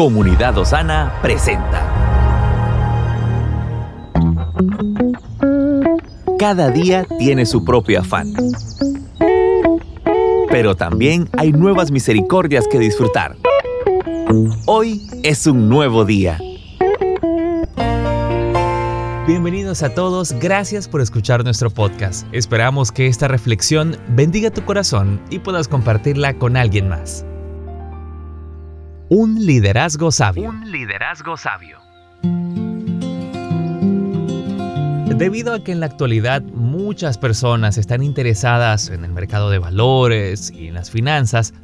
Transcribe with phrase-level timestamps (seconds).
[0.00, 1.86] Comunidad Osana presenta.
[6.38, 8.32] Cada día tiene su propio afán.
[10.48, 13.36] Pero también hay nuevas misericordias que disfrutar.
[14.64, 16.38] Hoy es un nuevo día.
[19.26, 22.26] Bienvenidos a todos, gracias por escuchar nuestro podcast.
[22.32, 27.26] Esperamos que esta reflexión bendiga tu corazón y puedas compartirla con alguien más.
[29.12, 30.50] Un liderazgo sabio.
[30.50, 31.78] Un liderazgo sabio.
[35.16, 40.52] Debido a que en la actualidad muchas personas están interesadas en el mercado de valores
[40.52, 41.54] y en las finanzas,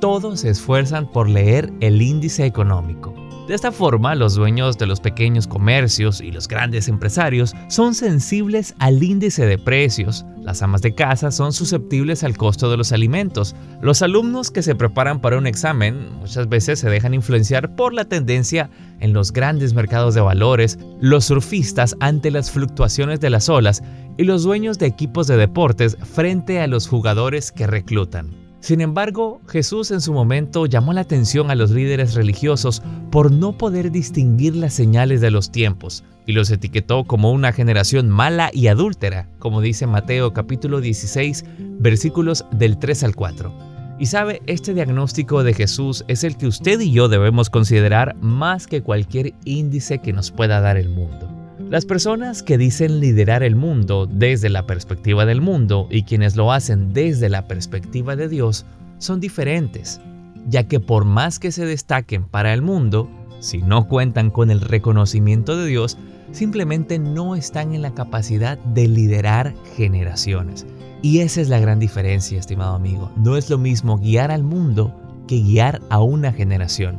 [0.00, 3.14] todos se esfuerzan por leer el índice económico.
[3.48, 8.74] De esta forma, los dueños de los pequeños comercios y los grandes empresarios son sensibles
[8.78, 13.56] al índice de precios, las amas de casa son susceptibles al costo de los alimentos,
[13.80, 18.04] los alumnos que se preparan para un examen muchas veces se dejan influenciar por la
[18.04, 18.68] tendencia
[19.00, 23.82] en los grandes mercados de valores, los surfistas ante las fluctuaciones de las olas
[24.18, 28.47] y los dueños de equipos de deportes frente a los jugadores que reclutan.
[28.60, 33.56] Sin embargo, Jesús en su momento llamó la atención a los líderes religiosos por no
[33.56, 38.66] poder distinguir las señales de los tiempos y los etiquetó como una generación mala y
[38.66, 41.44] adúltera, como dice Mateo capítulo 16
[41.78, 43.52] versículos del 3 al 4.
[44.00, 48.66] Y sabe, este diagnóstico de Jesús es el que usted y yo debemos considerar más
[48.66, 51.37] que cualquier índice que nos pueda dar el mundo.
[51.70, 56.50] Las personas que dicen liderar el mundo desde la perspectiva del mundo y quienes lo
[56.50, 58.64] hacen desde la perspectiva de Dios
[58.96, 60.00] son diferentes,
[60.48, 64.62] ya que por más que se destaquen para el mundo, si no cuentan con el
[64.62, 65.98] reconocimiento de Dios,
[66.32, 70.64] simplemente no están en la capacidad de liderar generaciones.
[71.02, 73.12] Y esa es la gran diferencia, estimado amigo.
[73.16, 74.94] No es lo mismo guiar al mundo
[75.26, 76.98] que guiar a una generación.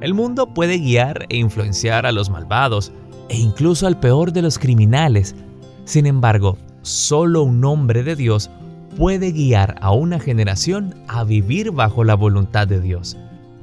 [0.00, 2.92] El mundo puede guiar e influenciar a los malvados,
[3.30, 5.36] e incluso al peor de los criminales.
[5.84, 8.50] Sin embargo, solo un hombre de Dios
[8.96, 13.16] puede guiar a una generación a vivir bajo la voluntad de Dios.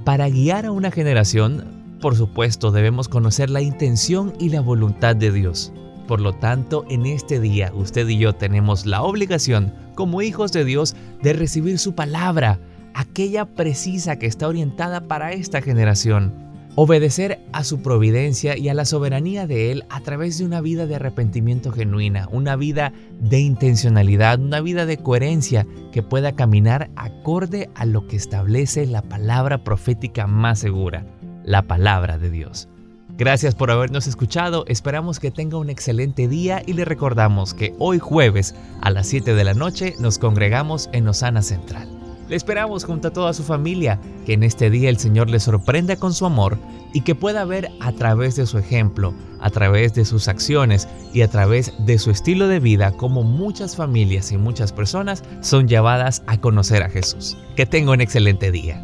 [0.06, 1.66] Para guiar a una generación,
[2.00, 5.74] por supuesto, debemos conocer la intención y la voluntad de Dios.
[6.08, 10.64] Por lo tanto, en este día usted y yo tenemos la obligación, como hijos de
[10.64, 12.58] Dios, de recibir su palabra,
[12.94, 16.47] aquella precisa que está orientada para esta generación
[16.80, 20.86] Obedecer a su providencia y a la soberanía de Él a través de una vida
[20.86, 27.72] de arrepentimiento genuina, una vida de intencionalidad, una vida de coherencia que pueda caminar acorde
[27.74, 31.04] a lo que establece la palabra profética más segura,
[31.44, 32.70] la palabra de Dios.
[33.18, 37.98] Gracias por habernos escuchado, esperamos que tenga un excelente día y le recordamos que hoy
[37.98, 41.97] jueves a las 7 de la noche nos congregamos en Osana Central.
[42.30, 45.96] Le esperamos junto a toda su familia, que en este día el Señor le sorprenda
[45.96, 46.58] con su amor
[46.94, 51.22] y que pueda ver a través de su ejemplo, a través de sus acciones y
[51.22, 56.24] a través de su estilo de vida como muchas familias y muchas personas son llevadas
[56.28, 57.38] a conocer a Jesús.
[57.56, 58.84] Que tenga un excelente día.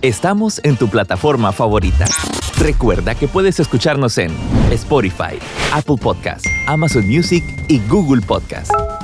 [0.00, 2.04] Estamos en tu plataforma favorita.
[2.58, 4.30] Recuerda que puedes escucharnos en
[4.70, 5.38] Spotify,
[5.72, 8.72] Apple Podcast, Amazon Music y Google Podcast